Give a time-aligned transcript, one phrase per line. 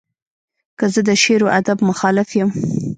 [0.77, 2.49] که زه د شعر و ادب مخالف یم.